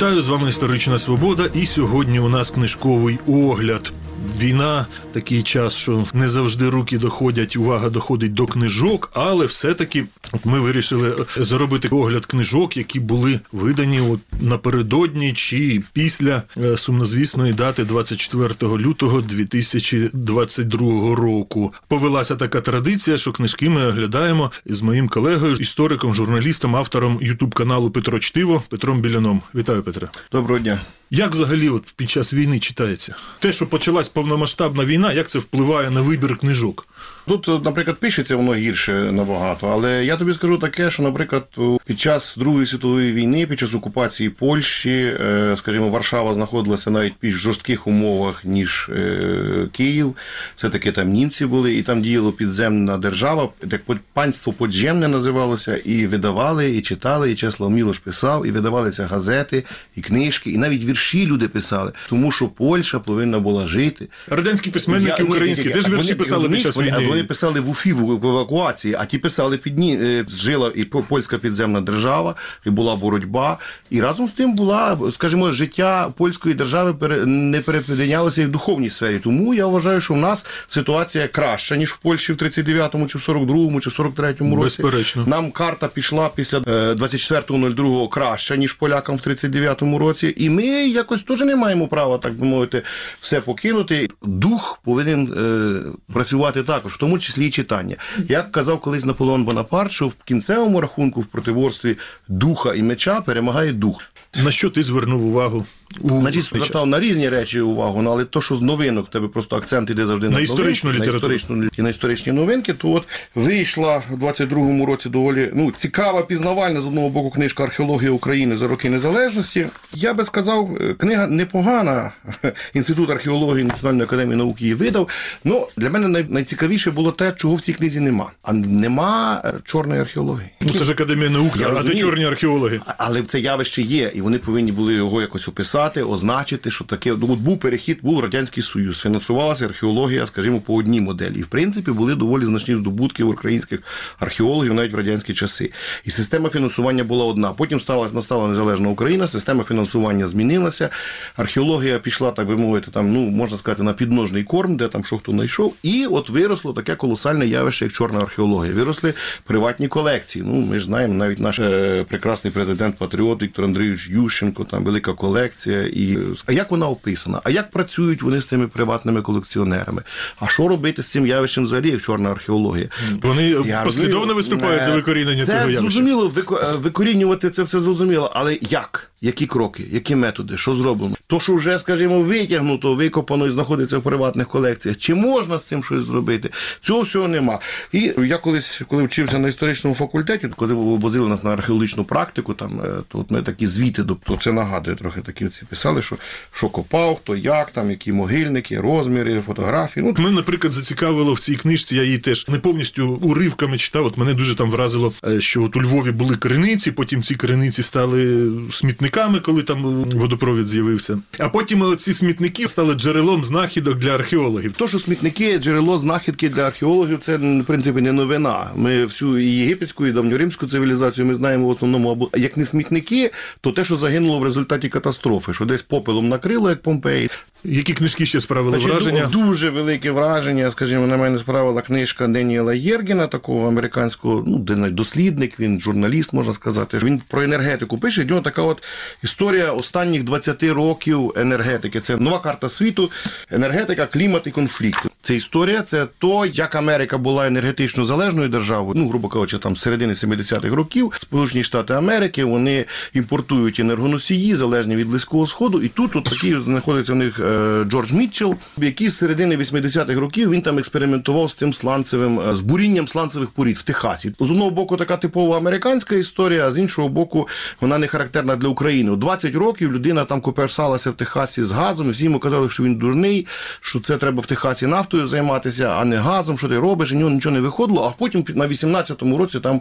[0.00, 1.50] Вітаю з вами історична свобода.
[1.54, 3.92] І сьогодні у нас книжковий огляд.
[4.40, 10.06] Війна такий час, що не завжди руки доходять, увага доходить до книжок, але все-таки
[10.44, 17.84] ми вирішили зробити огляд книжок, які були видані от напередодні чи після е, сумнозвісної дати
[17.84, 21.74] 24 лютого 2022 року.
[21.88, 27.90] Повелася така традиція, що книжки ми оглядаємо з моїм колегою, істориком, журналістом, автором Ютуб каналу
[27.90, 29.42] Петро Чтиво Петром Біляном.
[29.54, 30.10] Вітаю, Петре.
[30.32, 30.80] Доброго дня.
[31.12, 33.14] Як взагалі от під час війни читається?
[33.38, 36.86] Те, що почалась повномасштабна війна, як це впливає на вибір книжок?
[37.26, 41.44] Тут, наприклад, пишеться воно гірше набагато, але я тобі скажу таке, що, наприклад,
[41.86, 47.16] під час Другої світової війни, під час окупації Польщі, е, скажімо, Варшава знаходилася навіть в
[47.22, 50.16] більш жорстких умовах, ніж е, Київ.
[50.56, 53.82] Все таки там німці були, і там діяло підземна держава, як
[54.12, 59.64] панство поджемне називалося, і видавали, і читали, і Чеслав Мілош писав, і видавалися газети,
[59.96, 63.99] і книжки, і навіть вірші люди писали, тому що Польща повинна була жити.
[64.28, 67.06] Радянські письменники Я- українські ні, а вірші вони, писали під час війни.
[67.08, 71.38] Вони писали в Уфі в евакуації, а ті писали під ні, е, жила і польська
[71.38, 72.34] підземна держава,
[72.66, 73.58] і була боротьба.
[73.90, 76.94] І разом з тим була, скажімо, життя польської держави
[77.26, 79.18] не переприйнялося і в духовній сфері.
[79.18, 83.20] Тому я вважаю, що в нас ситуація краща, ніж в Польщі в 39-му, чи в
[83.28, 84.82] 42-му, чи в 43-му році.
[84.82, 85.26] Безперечно.
[85.26, 90.34] Нам карта пішла після е, 24.02 краща, ніж полякам в 39-му році.
[90.36, 92.82] І ми якось теж не маємо права, так би мовити,
[93.20, 93.89] все покинути.
[94.22, 97.96] Дух повинен е, працювати також, в тому числі і читання.
[98.28, 101.96] Як казав колись Наполеон Бонапарт, що в кінцевому рахунку в протиборстві
[102.28, 104.02] духа і меча перемагає дух.
[104.34, 105.66] На що ти звернув увагу?
[106.00, 109.56] У Значить, звертав на різні речі увагу, ну, але то, що з новинок, тебе просто
[109.56, 111.28] акцент іде завжди на, історичну новинки, літературу.
[111.28, 116.22] На історичну, і на історичні новинки, то от вийшла в 22-му році доволі ну, цікава,
[116.22, 119.66] пізнавальна з одного боку книжка Археологія України за роки незалежності.
[119.94, 122.12] Я би сказав, е, книга непогана.
[122.74, 125.08] Інститут археології Національної академії наук її видав.
[125.44, 128.30] Ну, для мене найцікавіше було те, чого в цій книзі нема.
[128.42, 130.48] А нема е, чорної археології.
[130.60, 132.80] Ну, це ж Академія наук, Я а де чорні археологи?
[132.96, 137.10] Але це явище є, і вони повинні були його якось описати, означити, що таке.
[137.10, 141.38] Ну, от був перехід, був Радянський Союз, фінансувалася археологія, скажімо, по одній моделі.
[141.38, 143.80] І в принципі були доволі значні здобутки українських
[144.18, 145.70] археологів навіть в радянські часи.
[146.04, 147.52] І система фінансування була одна.
[147.52, 150.88] Потім стала настала незалежна Україна, система фінансування змінилася.
[151.36, 155.18] Археологія пішла, так би мовити, там, ну можна сказати, на підножний корм, де там що
[155.18, 155.74] хто знайшов.
[155.82, 158.74] І от виросло таке колосальне явище, як чорна археологія.
[158.74, 159.14] Виросли
[159.44, 160.44] приватні колекції.
[160.48, 165.12] Ну, ми ж знаємо, навіть наш е, прекрасний президент патріот Віктор Андрійович Ющенко, там велика
[165.12, 165.82] колекція.
[165.82, 167.40] І а як вона описана?
[167.44, 170.02] А як працюють вони з тими приватними колекціонерами?
[170.40, 172.88] А що робити з цим явищем взагалі, як чорна археологія?
[173.22, 175.80] Вони Я послідовно виступають за е, викорінення це цього явища.
[175.80, 179.09] зрозуміло, е, викорінювати це все зрозуміло, але як?
[179.22, 181.16] Які кроки, які методи, що зроблено?
[181.26, 185.84] То, що вже, скажімо, витягнуто, викопано і знаходиться в приватних колекціях, чи можна з цим
[185.84, 186.50] щось зробити?
[186.82, 187.58] Цього всього нема.
[187.92, 192.80] І я колись, коли вчився на історичному факультеті, коли возили нас на археологічну практику, там
[192.80, 196.16] е, то от ми такі звіти, тобто це нагадує трохи такі оці писали, що,
[196.52, 200.06] що копав, хто як, там, які могильники, розміри, фотографії.
[200.06, 204.06] Ну, Мене, наприклад, зацікавило в цій книжці, я її теж не повністю уривками читав.
[204.06, 207.82] От мене дуже там вразило, е, що от у Львові були криниці, потім ці криниці
[207.82, 209.09] стали смітниками,
[209.42, 209.82] коли там
[210.14, 211.18] водопровід з'явився.
[211.38, 214.72] А потім е, ці смітники стали джерелом знахідок для археологів.
[214.72, 218.70] То, що смітники, джерело знахідки для археологів, це в принципі не новина.
[218.76, 223.30] Ми всю і єгипетську, і давньоримську цивілізацію ми знаємо в основному або як не смітники,
[223.60, 227.30] то те, що загинуло в результаті катастрофи, що десь попелом накрило, як Помпеї.
[227.64, 229.26] Які книжки ще справили Значить, враження?
[229.26, 230.70] ду- Дуже велике враження.
[230.70, 234.58] Скажімо, на мене справила книжка Деніела Єргіна, такого американського ну,
[234.90, 236.98] дослідник, він журналіст, можна сказати.
[237.04, 238.24] Він про енергетику пише.
[238.24, 238.82] В нього така от
[239.22, 242.00] історія останніх 20 років енергетики.
[242.00, 243.10] Це нова карта світу,
[243.50, 245.09] енергетика, клімат і конфлікт.
[245.22, 250.12] Це історія, це то, як Америка була енергетично залежною державою, ну, грубо кажучи, там середини
[250.12, 255.82] 70-х років, Сполучені Штати Америки, вони імпортують енергоносії, залежні від Близького Сходу.
[255.82, 260.50] І тут от такий знаходиться у них е, Джордж Мітчелл, який з середини 80-х років
[260.50, 264.32] він там експериментував з цим сланцевим, е, з бурінням сланцевих порід в Техасі.
[264.40, 267.48] З одного боку, така типова американська історія, а з іншого боку,
[267.80, 269.10] вона не характерна для України.
[269.10, 272.94] У 20 років людина там коперсалася в Техасі з газом, всі йому казали, що він
[272.94, 273.46] дурний,
[273.80, 277.30] що це треба в Техасі нафтою займатися, а не газом, що ти робиш, і нього
[277.30, 278.06] нічого не виходило.
[278.06, 279.80] А потім на 18-му році там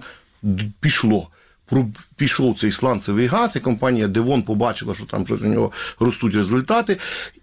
[0.80, 1.28] пішло.
[2.20, 6.98] Пішов цей сланцевий газ, і компанія Девон побачила, що там щось у нього ростуть результати.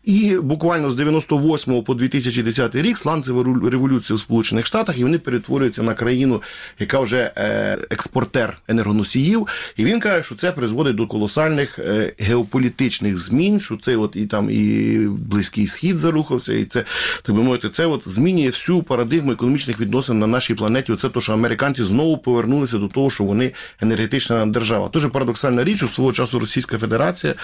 [0.04, 5.82] І буквально з 98 по 2010 рік сланцева революція в Сполучених Штатах, і вони перетворюються
[5.82, 6.42] на країну,
[6.78, 9.46] яка вже е, експортер енергоносіїв.
[9.76, 14.26] І він каже, що це призводить до колосальних е, геополітичних змін, що це от і
[14.26, 16.84] там і Близький Схід зарухався, і це
[17.22, 20.92] так би мовити, це от змінює всю парадигму економічних відносин на нашій планеті.
[20.92, 24.65] Оце то, що американці знову повернулися до того, що вони енергетична держава.
[24.92, 27.34] Дуже парадоксальна річ, у свого часу Російська Федерація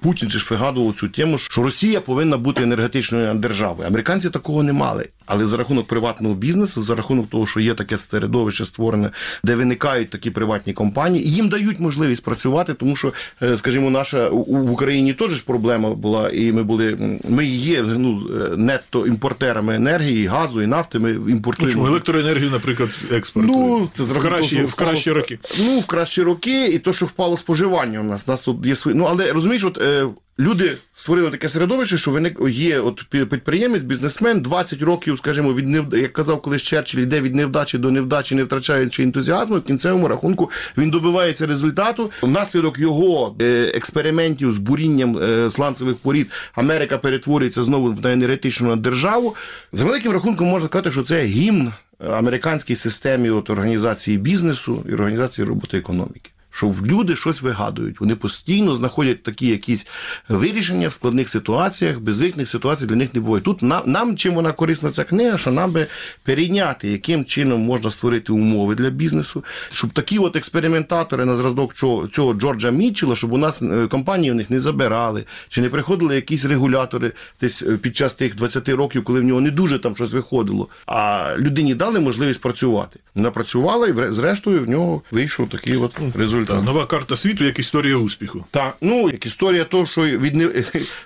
[0.00, 3.88] Путін же ж вигадував цю тему, що Росія повинна бути енергетичною державою.
[3.88, 5.08] Американці такого не мали.
[5.32, 9.10] Але за рахунок приватного бізнесу, за рахунок того, що є таке середовище створене,
[9.44, 13.12] де виникають такі приватні компанії, їм дають можливість працювати, тому що,
[13.42, 18.22] е, скажімо, наша у- в Україні теж проблема була, і ми були ми є ну
[18.30, 20.98] е, нетто імпортерами енергії, газу і нафти.
[20.98, 21.72] Ми імпортуємо.
[21.72, 23.58] чому електроенергію, наприклад, експортують?
[23.58, 25.38] Ну, це в кращі, в кращі роки.
[25.58, 28.22] Ну, в кращі роки, і то, що впало споживання у нас.
[28.26, 28.96] У нас тут є свої.
[28.98, 30.06] Ну, але розумієш, от е,
[30.38, 35.68] люди створили таке середовище, що виник є от пі- підприємець, бізнесмен 20 років, скажімо, від
[35.68, 35.94] невд...
[35.94, 39.58] як казав колись Черчилль, йде від невдачі до невдачі, не втрачаючи ентузіазму.
[39.58, 42.10] В кінцевому рахунку він добивається результату.
[42.22, 49.34] Внаслідок його е, експериментів з бурінням е, сланцевих порід Америка перетворюється знову на енергетичну державу.
[49.72, 51.72] За великим рахунком можна сказати, що це гімн
[52.10, 56.31] американській системі от, організації бізнесу і організації роботи економіки.
[56.54, 58.00] Що люди щось вигадують.
[58.00, 59.86] Вони постійно знаходять такі якісь
[60.28, 63.42] вирішення в складних ситуаціях, безвихідних ситуацій для них не буває.
[63.42, 65.86] Тут нам, нам чим вона корисна ця книга, що нам би
[66.22, 72.06] перейняти, яким чином можна створити умови для бізнесу, щоб такі от експериментатори на зразок цього,
[72.08, 76.14] цього Джорджа Мітчела, щоб у нас е, компанії в них не забирали, чи не приходили
[76.14, 79.96] якісь регулятори десь е, під час тих 20 років, коли в нього не дуже там
[79.96, 80.68] щось виходило.
[80.86, 83.00] А людині дали можливість працювати.
[83.14, 86.41] Вона працювала, і зрештою в нього вийшов такий от результат.
[86.46, 88.44] Та, нова карта світу як історія успіху.
[88.50, 90.48] Так, ну як історія того, що від не...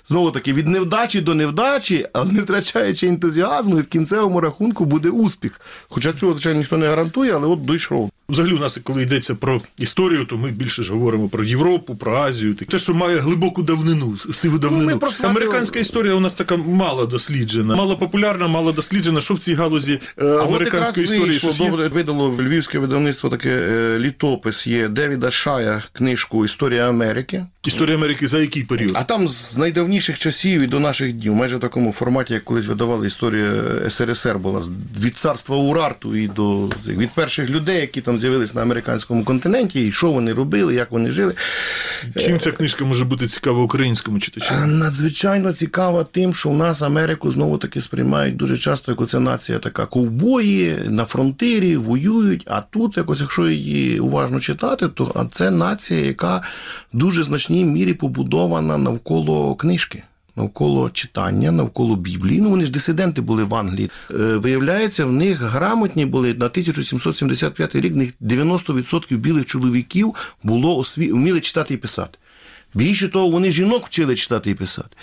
[0.08, 5.10] знову таки від невдачі до невдачі, але не втрачаючи ентузіазму, і в кінцевому рахунку буде
[5.10, 5.60] успіх.
[5.88, 8.10] Хоча цього, звичайно, ніхто не гарантує, але от дійшов.
[8.28, 12.16] Взагалі, у нас, коли йдеться про історію, то ми більше ж говоримо про Європу, про
[12.16, 12.54] Азію.
[12.54, 14.86] Те, що має глибоку давнину, сиву давнину.
[14.86, 19.20] ми просто- Американська історія у нас така мало досліджена, мало популярна, мало досліджена.
[19.20, 21.70] Що в цій галузі е, американської історії вийшло, щось є?
[21.70, 27.44] добре, видало львівське видавництво таке е, літопис є Девіда Шая, книжку Історія Америки.
[27.66, 28.92] Історія Америки за який період?
[28.96, 32.66] А там з найдавніших часів і до наших днів, майже в такому форматі, як колись
[32.66, 33.52] видавали історія
[33.90, 34.62] СРСР, була
[35.00, 39.92] від царства Урарту і до від перших людей, які там з'явились на американському континенті, і
[39.92, 41.34] що вони робили, як вони жили.
[42.16, 44.54] Чим ця книжка може бути цікава українському читачу?
[44.66, 49.58] Надзвичайно цікава тим, що в нас Америку знову таки сприймають дуже часто, як оця нація
[49.58, 52.42] така ковбої на фронтирі, воюють.
[52.46, 56.42] А тут, якось, якщо її уважно читати, то це нація, яка
[56.94, 60.02] в дуже значній мірі побудована навколо книжки.
[60.36, 62.40] Навколо читання, навколо Біблії.
[62.40, 63.90] Ну, вони ж дисиденти були в Англії.
[64.10, 67.92] Е, виявляється, в них грамотні були на 1775 рік.
[67.92, 71.12] В них 90% білих чоловіків було осві...
[71.12, 72.18] вміли читати і писати.
[72.74, 74.96] Більше того, вони жінок вчили читати і писати.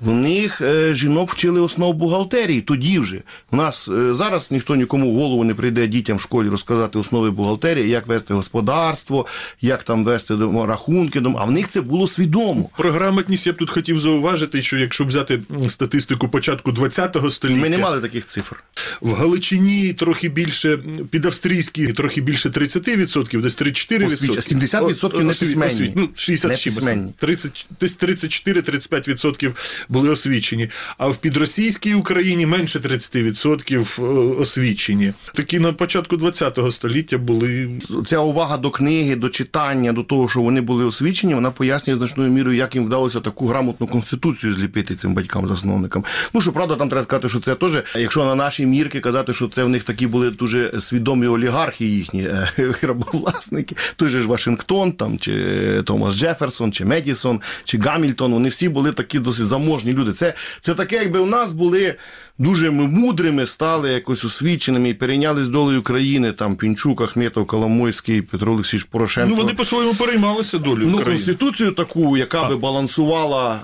[0.00, 2.60] В них е, жінок вчили основ бухгалтерії.
[2.60, 6.48] Тоді вже у нас е, зараз ніхто нікому в голову не прийде дітям в школі
[6.48, 9.26] розказати основи бухгалтерії, як вести господарство,
[9.60, 10.34] як там вести
[10.66, 11.22] рахунки.
[11.38, 12.68] А в них це було свідомо.
[12.76, 17.68] Про грамотність я б тут хотів зауважити, що якщо взяти статистику початку ХХ століття, Ми
[17.68, 18.64] не мали таких цифр.
[19.00, 20.78] в Галичині трохи більше,
[21.10, 24.06] під австрійські трохи більше 30%, десь 34%.
[24.06, 25.92] Освіч- 70% не письменні.
[25.96, 27.12] Ну, 60 Не письменні.
[27.18, 29.52] 30, десь 34-35%
[29.88, 30.70] були освічені.
[30.98, 34.02] А в підросійській Україні менше 30% е,
[34.40, 35.12] освічені.
[35.34, 37.70] Такі на початку ХХ століття були
[38.06, 42.30] Ця увага до книги, до читання, до того, що вони були освічені, вона пояснює значною
[42.30, 46.04] мірою, як їм вдалося таку грамотну конституцію зліпити цим батькам-засновникам.
[46.34, 49.48] Ну що правда, там треба сказати, що це теж, якщо на наші мірки казати, що
[49.48, 52.48] це в них такі були дуже свідомі олігархи їхні е,
[52.82, 58.68] рабовласники, той же ж Вашингтон, там чи Томас Джеферсон, чи Медісон, чи Гамільтон, вони всі
[58.68, 60.12] були такі досить заможні люди.
[60.12, 61.94] Це, це таке, якби у нас були
[62.38, 68.52] дуже ми мудрими, стали якось освіченими і перейнялись долею країни, там Пінчук, Ахметов, Коломойський, Петро
[68.52, 69.30] Олексійович Порошенко.
[69.30, 71.04] ну вони по-своєму переймалися долю Ну, України.
[71.16, 73.60] конституцію таку, яка би балансувала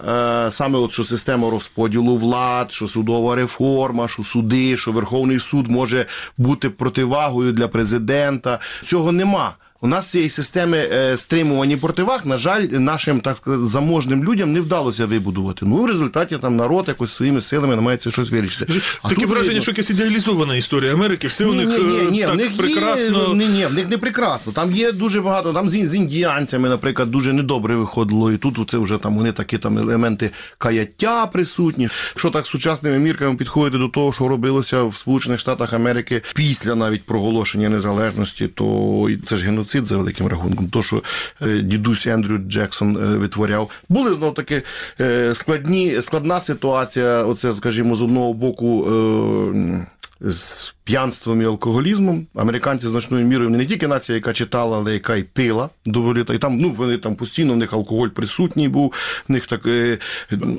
[0.48, 5.68] е, саме от, що система розподілу влад, що судова реформа, що суди, що Верховний суд
[5.68, 6.06] може
[6.38, 8.58] бути противагою для президента.
[8.84, 9.54] Цього нема.
[9.84, 14.60] У нас цієї системи е, стримувань противаг, на жаль, нашим так сказати, заможним людям не
[14.60, 15.66] вдалося вибудувати.
[15.66, 18.72] Ну, в результаті там народ якось своїми силами намагається щось вирішити.
[19.02, 22.10] А Таке враження, видно- що якась ідеалізована історія Америки, все у них ні, ні, е,
[22.10, 23.28] ні, так в них прекрасно.
[23.28, 24.52] Є, ні, ні, в них не прекрасно.
[24.52, 25.52] Там є дуже багато.
[25.52, 28.32] Там з, з індіанцями, наприклад, дуже недобре виходило.
[28.32, 31.88] І тут це вже там вони такі там елементи каяття присутні.
[32.08, 37.06] Якщо так сучасними мірками підходити до того, що робилося в Сполучених Штатах Америки після навіть
[37.06, 40.68] проголошення незалежності, то це ж геноцид за великим рахунком.
[40.68, 41.02] То, що
[41.42, 44.62] е, дідусь Ендрю Джексон е, витворяв, були знов таки
[45.00, 47.24] е, складні, складна ситуація.
[47.24, 48.90] Оце, скажімо, з одного боку.
[50.20, 52.26] З п'янством і алкоголізмом.
[52.34, 56.24] Американці значною мірою не тільки нація, яка читала, але яка й пила доволі.
[56.34, 58.92] І там, ну, вони там постійно, в них алкоголь присутній був,
[59.28, 59.66] в них так.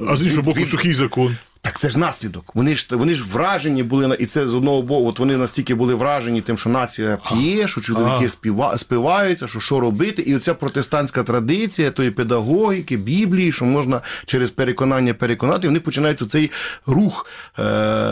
[0.10, 1.38] А з іншого боку, сухий закон.
[1.65, 2.55] Так це ж наслідок.
[2.55, 5.07] Вони ж вони ж вражені були і це з одного боку.
[5.07, 9.79] От вони настільки були вражені тим, що нація п'є, що чоловіки співа, співаються, що що
[9.79, 10.22] робити.
[10.22, 15.63] І оця протестантська традиція тої педагогіки, біблії, що можна через переконання переконати.
[15.63, 16.51] І вони починають цей
[16.86, 17.25] рух
[17.60, 17.63] е,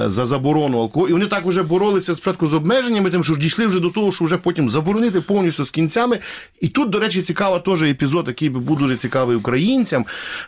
[0.08, 1.10] за заборону алкоголю.
[1.10, 4.26] І вони так вже боролися спочатку з обмеженнями, тим, що дійшли вже до того, що
[4.26, 6.20] вже потім заборонити повністю з кінцями.
[6.62, 10.06] І тут, до речі, цікава теж епізод, який би був дуже цікавий українцям,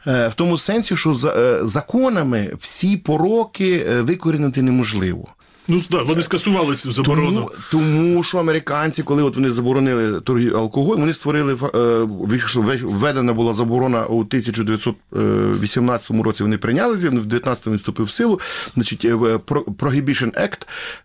[0.08, 5.28] е, в тому сенсі, що за е, законами всі пороки е, викорінити неможливо.
[5.68, 7.32] Ну так, вони скасували цю заборону.
[7.32, 11.58] Тому, тому що американці, коли от вони заборонили торгів алкоголь, вони створили е,
[12.84, 16.44] введена була заборона у 1918 році.
[16.44, 18.40] Вони прийняли в 19-му він вступив в силу.
[18.76, 20.62] Значить, е, Pro- Prohibition Act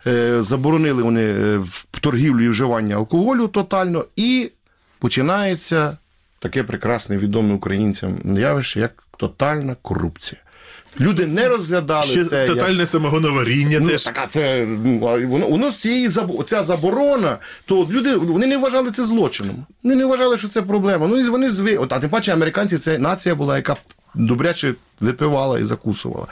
[0.06, 4.50] е, заборонили вони е, в торгівлю і вживання алкоголю тотально, і
[4.98, 5.98] починається
[6.40, 10.40] таке прекрасне відоме українцям явище, як тотальна корупція.
[11.00, 12.36] Люди не розглядали Ще це.
[12.38, 14.04] як- тотальне самогоноваріння Ну, теж.
[14.04, 16.10] так, а це ну, воно, воно цієї
[16.46, 19.66] ця заборона, то люди вони не вважали це злочином.
[19.82, 21.06] Вони не вважали, що це проблема.
[21.08, 21.76] Ну і вони зви.
[21.76, 23.76] От, а тим паче американці це нація була, яка
[24.14, 26.26] добряче випивала і закусувала.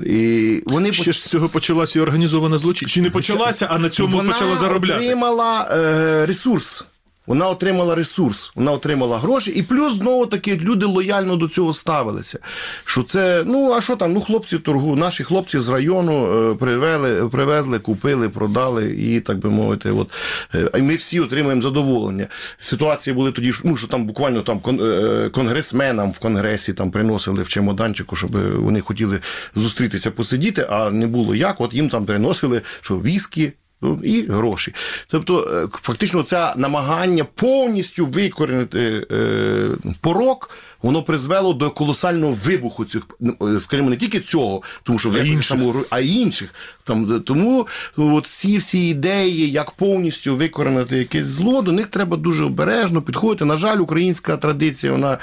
[0.00, 2.88] І вони Ще ж з цього почалася і організована злочин.
[2.88, 5.04] Чи не почалася, а на цьому вона почала заробляти.
[5.04, 6.84] отримала е, ресурс.
[7.28, 12.38] Вона отримала ресурс, вона отримала гроші, і плюс знову таки люди лояльно до цього ставилися.
[12.84, 14.12] Що це, ну а що там?
[14.12, 19.50] Ну, хлопці торгу, наші хлопці з району е, привели, привезли, купили, продали, і так би
[19.50, 20.10] мовити, от
[20.54, 22.26] е, і ми всі отримуємо задоволення.
[22.58, 27.48] Ситуації були тоді, ну що там буквально там е, конгресменам в конгресі там приносили в
[27.48, 29.20] чемоданчику, щоб вони хотіли
[29.54, 31.60] зустрітися, посидіти, а не було як.
[31.60, 33.52] От їм там приносили, що віскі.
[34.02, 34.74] І гроші.
[35.08, 39.68] Тобто, е, фактично, це намагання повністю викорінити е,
[40.00, 40.50] порок,
[40.82, 45.18] воно призвело до колосального вибуху цих, ну, е, скажімо, не тільки цього, тому що А
[45.18, 45.58] інших.
[45.90, 46.54] а й інших.
[46.84, 47.66] Там, е, тому
[47.96, 53.02] ну, от ці всі ідеї, як повністю викорінити якесь зло, до них треба дуже обережно
[53.02, 53.44] підходити.
[53.44, 55.18] На жаль, українська традиція, вона,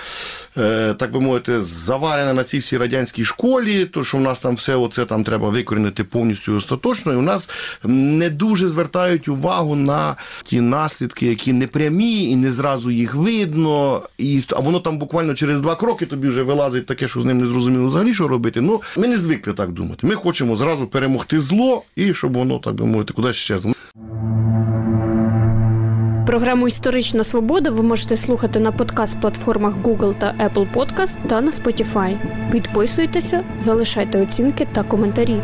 [0.58, 4.56] е, так би мовити, заварена на цій всій радянській школі, то що в нас там
[4.56, 7.14] все оце там треба викорінити повністю остаточно.
[7.14, 7.50] І у нас
[7.84, 14.04] не дуже звертають увагу на ті наслідки, які не прямі, і не зразу їх видно.
[14.18, 17.38] І, а воно там буквально через два кроки тобі вже вилазить таке, що з ним
[17.38, 18.62] не зрозуміло взагалі, що робити.
[18.62, 20.08] Ну, ми не звикли так думати.
[20.08, 23.74] Ми хочемо зразу перемогти зло і щоб воно, так би мовити, кудись щезло.
[26.28, 32.18] Програму Історична свобода ви можете слухати на подкаст-платформах Google та Apple Podcast та на Spotify.
[32.52, 35.42] Підписуйтеся, залишайте оцінки та коментарі.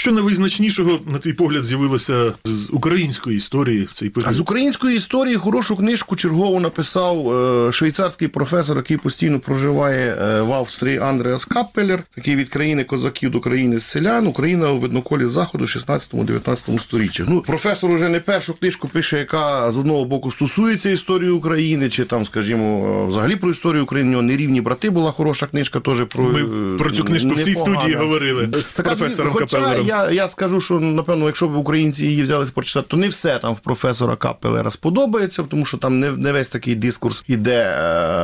[0.00, 5.36] Що найвизначнішого, на твій погляд, з'явилося з української історії в цей А з української історії
[5.36, 7.36] хорошу книжку чергову написав
[7.68, 13.30] е, швейцарський професор, який постійно проживає е, в Австрії Андреас Каппелер, такий від країни козаків
[13.30, 17.26] до країни селян, Україна у видноколі заходу 16-19 сторіччях.
[17.28, 22.04] Ну, професор уже не першу книжку пише, яка з одного боку стосується історії України, чи
[22.04, 24.08] там, скажімо, е, взагалі про історію України.
[24.08, 26.44] У нього нерівні брати була хороша книжка, теж про Ми
[26.78, 29.89] про цю книжку в цій студії говорили з професором Капелером.
[29.90, 33.54] Я, я скажу, що напевно, якщо б українці її взялися прочитати, то не все там
[33.54, 37.76] в професора Капелера сподобається, тому що там не, не весь такий дискурс іде,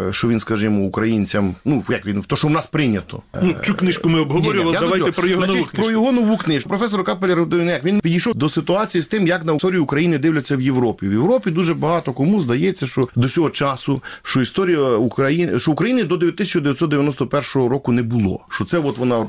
[0.08, 3.22] е, що він, скажімо, українцям, ну як він, то, що в нас прийнято.
[3.42, 4.72] Ну, цю книжку ми обговорювали.
[4.72, 5.86] Ні, Давайте про його Значить, нову книжку.
[5.86, 6.68] Про його нову книжку.
[6.68, 10.60] Професор Капелер як він підійшов до ситуації з тим, як на історію України дивляться в
[10.60, 11.08] Європі.
[11.08, 16.04] В Європі дуже багато кому здається, що до цього часу, що історія України, що України
[16.04, 18.46] до 1991 року не було.
[18.50, 19.26] Що це от вона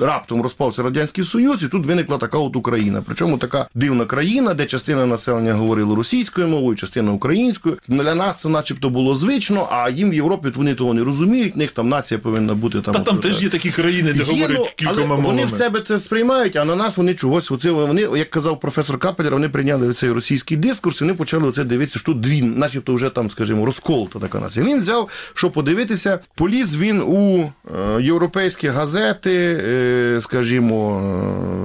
[0.00, 3.02] раптом розпався радянський союз, і і тут виникла така от Україна.
[3.06, 7.78] Причому така дивна країна, де частина населення говорила російською мовою, частина українською.
[7.88, 11.54] Для нас це, начебто, було звично, а їм в Європі вони того не розуміють.
[11.54, 12.94] В них там нація повинна бути там.
[12.94, 15.26] Та там от, теж є такі країни, де Є, говорять ну, кількома мовами.
[15.26, 17.50] Вони в себе це сприймають, а на нас вони чогось.
[17.50, 21.64] Оце вони, як казав професор Капелер, вони прийняли цей російський дискурс, і вони почали оце
[21.64, 24.66] дивитися, що тут дві, начебто вже там, скажімо, розколта така нація.
[24.66, 30.20] Він взяв, що подивитися, поліз він у е, європейські газети, е,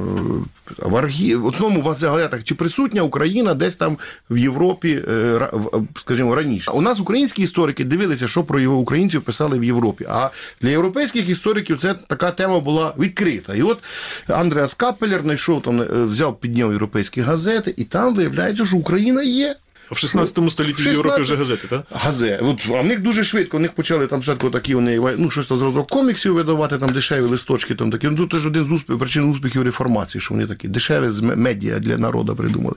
[0.03, 0.45] архів.
[0.91, 1.35] в архі...
[1.35, 3.97] в основному в газетах, чи присутня Україна десь там
[4.29, 6.71] в Європі, е, в- скажімо, раніше.
[6.71, 10.05] У нас українські історики дивилися, що про його українців писали в Європі.
[10.09, 10.29] А
[10.61, 13.55] для європейських істориків це така тема була відкрита.
[13.55, 13.79] І от
[14.27, 19.55] Андреас Капелер знайшов там, е, взяв, підняв європейські газети, і там виявляється, що Україна є.
[19.93, 21.83] В 16 столітті в Європі вже газети, так?
[21.91, 22.39] Газе.
[22.43, 25.47] От, а в них дуже швидко, в них почали там спочатку такі вони, ну, щось
[25.47, 28.07] там зразок коміксів видавати, там дешеві листочки, там такі.
[28.07, 31.79] Ну, тут теж один з успіх, причин успіхів реформації, що вони такі дешеві з медіа
[31.79, 32.75] для народу придумали.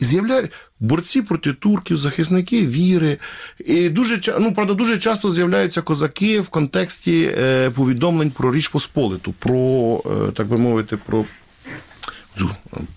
[0.00, 0.50] З'являють
[0.80, 3.18] борці проти турків, захисники віри.
[3.66, 9.32] І дуже, ну, правда, дуже часто з'являються козаки в контексті е, повідомлень про Річ Посполиту,
[9.32, 11.24] про, е, так би мовити, про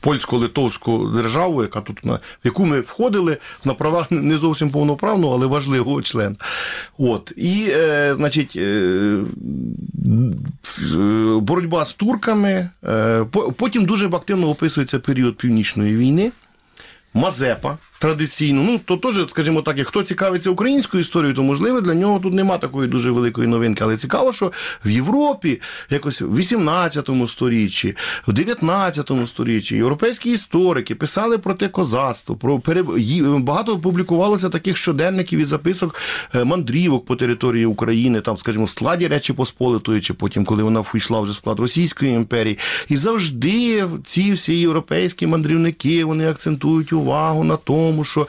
[0.01, 6.01] польсько-литовську державу, яка тут в яку ми входили на правах не зовсім повноправного, але важливого
[6.01, 6.35] члена.
[6.97, 8.53] От і е, значить.
[8.55, 8.61] Е,
[10.95, 12.69] е, Боротьба з турками.
[12.83, 16.31] е, по- Потім дуже активно описується період Північної війни.
[17.15, 18.63] Мазепа традиційно.
[18.63, 22.33] Ну, то теж, скажімо так, як хто цікавиться українською історією, то можливо для нього тут
[22.33, 23.83] нема такої дуже великої новинки.
[23.83, 24.51] Але цікаво, що
[24.85, 27.95] в Європі, якось в 18 сторіччі,
[28.27, 32.83] в 19 сторіччі європейські історики писали про те козацтво, про пере...
[33.39, 35.95] багато публікувалося таких щоденників і записок
[36.35, 40.79] е, мандрівок по території України, там, скажімо, в складі Речі Посполитої, чи потім, коли вона
[40.79, 42.57] війшла вже в склад Російської імперії.
[42.89, 47.04] І завжди ці всі європейські мандрівники вони акцентують увагу
[47.43, 48.27] на тому, що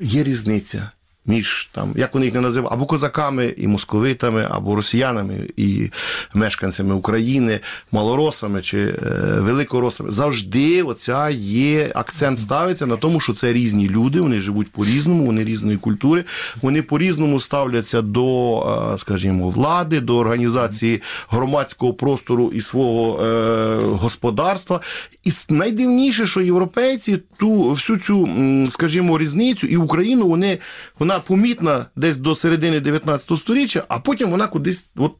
[0.00, 0.90] є різниця.
[1.26, 5.90] Між там, як вони їх не називають, або козаками і московитами, або росіянами і
[6.34, 7.60] мешканцями України,
[7.92, 8.94] малоросами чи е,
[9.40, 10.12] великоросами.
[10.12, 15.44] Завжди оця є акцент ставиться на тому, що це різні люди, вони живуть по-різному, вони
[15.44, 16.24] різної культури,
[16.62, 18.60] вони по-різному ставляться до,
[18.94, 24.80] е, скажімо, влади, до організації громадського простору і свого е, господарства.
[25.24, 28.28] І найдивніше, що європейці ту всю цю,
[28.70, 30.58] скажімо, різницю і Україну вони
[30.98, 35.12] вона помітна десь до середини 19 століття, а потім вона кудись от.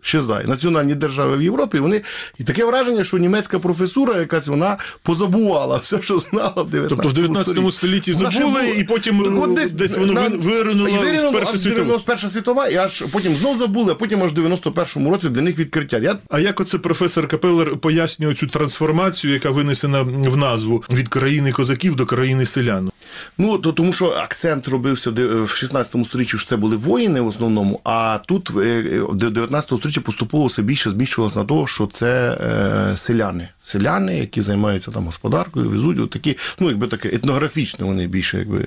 [0.00, 0.46] Щезає.
[0.46, 2.02] Національні держави в Європі, вони
[2.38, 7.08] і таке враження, що німецька професура якась вона позабувала все, що знала в 19 Тобто
[7.08, 11.84] в 19 столітті забули, і потім от десь воно вин- виринуло в Першу світову.
[11.84, 15.58] 91 світова, і аж потім знов забули, а потім аж в 91-му році для них
[15.58, 15.98] відкриття.
[15.98, 21.52] Я А як оце професор Капеллер пояснює цю трансформацію, яка винесена в назву від країни
[21.52, 22.90] козаків до країни селян?
[23.38, 27.20] Ну, то, тому що акцент робився в де- в 16 сторіччі, що це були воїни
[27.20, 31.66] в основному, а тут е, е, в 19 сторіччі поступово все більше зміщувалося на те,
[31.66, 33.48] що це е, селяни.
[33.60, 38.66] Селяни, які займаються там господаркою, везуть такі, ну, якби таке етнографічне, вони більше якби.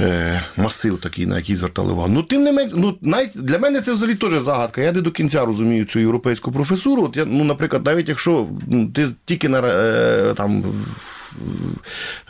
[0.00, 2.08] Е, масив такий, на який звертали увагу.
[2.12, 4.80] Ну, тим не менш, ну, навіть для мене це взагалі теж загадка.
[4.80, 7.04] Я не до кінця розумію цю європейську професуру.
[7.04, 10.64] От я, ну, наприклад, навіть якщо ну, ти тільки на е, там.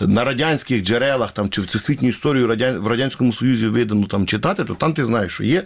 [0.01, 2.47] на радянських джерелах там, чи всесвітню історію
[2.81, 5.63] в Радянському Союзі видано там, читати, то там ти знаєш, що є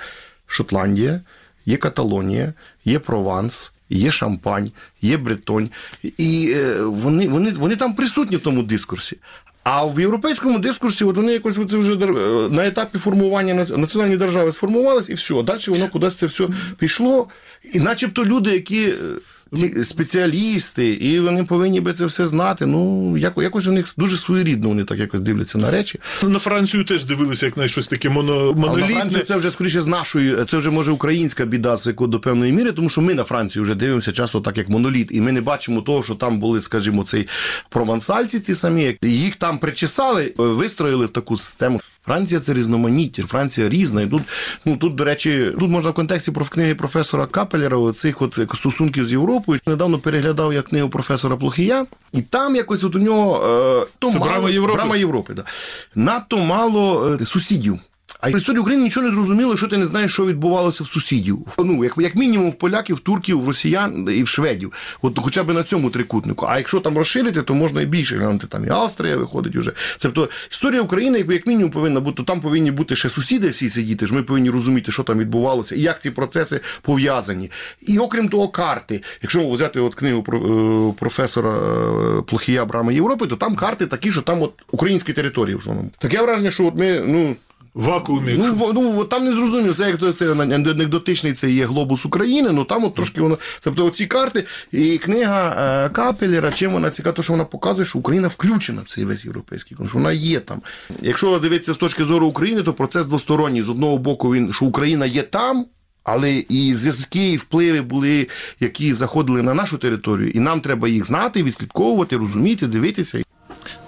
[0.46, 1.20] Шотландія,
[1.66, 2.52] є Каталонія,
[2.84, 4.70] є Прованс, є Шампань,
[5.02, 5.70] є Бретонь.
[6.02, 9.16] І е, вони, вони, вони там присутні в тому дискурсі.
[9.62, 12.06] А в європейському дискурсі от вони якось оце вже е,
[12.50, 15.42] на етапі формування національної держави сформувалися і все.
[15.42, 16.48] Далі воно кудись це все
[16.78, 17.28] пішло.
[17.72, 18.94] І начебто люди, які.
[19.56, 22.66] Ці спеціалісти, і вони повинні би це все знати.
[22.66, 26.00] Ну, яко- якось у них дуже своєрідно вони так якось дивляться на речі.
[26.22, 28.50] На Францію теж дивилися як на щось таке моно...
[28.50, 28.88] А на.
[28.88, 32.72] Францію це вже скоріше з нашої, це вже може українська біда з до певної міри,
[32.72, 35.80] тому що ми на Францію вже дивимося часто так, як моноліт, і ми не бачимо
[35.80, 37.28] того, що там були, скажімо, цей
[37.68, 41.80] провансальці, ці самі, їх там причесали, вистроїли в таку систему.
[42.04, 44.02] Франція це різноманіття, Франція різна.
[44.02, 44.22] І тут,
[44.64, 49.06] ну тут, до речі, тут можна в контексті про книги професора Капелера, цих от стосунків
[49.06, 49.60] з Європою.
[49.66, 54.18] Недавно переглядав я книгу професора Плохія, і там якось от у нього е, то Це
[54.18, 54.76] мало, «Брама Європи»?
[54.76, 55.44] «Брама Європи, да.
[55.94, 57.80] Надто мало е, сусідів.
[58.20, 61.38] А в історії України нічого не зрозуміло, якщо ти не знаєш, що відбувалося в сусідів.
[61.58, 64.72] Ну, як, як мінімум, в поляків, в турків, в росіян і в шведів.
[65.02, 66.46] От хоча б на цьому трикутнику.
[66.48, 68.46] А якщо там розширити, то можна і більше глянути.
[68.46, 69.72] Там і Австрія виходить уже.
[69.98, 72.22] Тобто історія України, як, мінімум, повинна бути.
[72.22, 74.06] Там повинні бути ще сусіди всі сидіти.
[74.06, 77.50] ж Ми повинні розуміти, що там відбувалося і як ці процеси пов'язані.
[77.80, 79.02] І окрім того, карти.
[79.22, 84.12] Якщо взяти от книгу про, е, професора е, Плохія Брами Європи, то там карти такі,
[84.12, 85.90] що там от українські території в основному.
[85.98, 87.36] Таке враження, що от ми, ну.
[87.74, 88.34] Вакуумі.
[88.38, 92.84] Ну, ну там не зрозуміло, це як це анекдотичний це є глобус України, ну там
[92.84, 93.38] от трошки воно.
[93.60, 95.56] Тобто оці карти і книга
[95.86, 99.24] е, Капелєра, чим вона цікава, то що вона показує, що Україна включена в цей весь
[99.24, 100.62] європейський що вона є там.
[101.02, 103.62] Якщо дивитися з точки зору України, то процес двосторонній.
[103.62, 105.66] З одного боку, він що Україна є там.
[106.04, 108.28] Але і зв'язки, і впливи були,
[108.60, 113.22] які заходили на нашу територію, і нам треба їх знати, відслідковувати, розуміти, дивитися.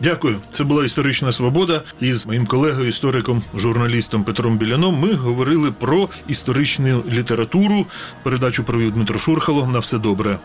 [0.00, 0.40] Дякую.
[0.50, 1.82] Це була історична свобода.
[2.00, 4.98] Із моїм колегою, істориком, журналістом Петром Біляном.
[5.00, 7.86] Ми говорили про історичну літературу.
[8.22, 9.66] Передачу провів Дмитро Шурхало.
[9.66, 10.38] На все добре.